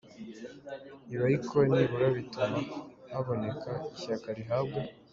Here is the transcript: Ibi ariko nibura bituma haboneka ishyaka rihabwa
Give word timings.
Ibi 1.11 1.23
ariko 1.29 1.55
nibura 1.69 2.07
bituma 2.17 2.59
haboneka 3.11 3.71
ishyaka 3.95 4.27
rihabwa 4.37 4.81